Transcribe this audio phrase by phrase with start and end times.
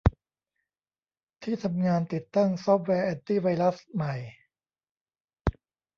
[1.43, 4.13] ที่ทำงานติดตั้งซอฟต์แวร์แอนตี้ไวรัสใหม่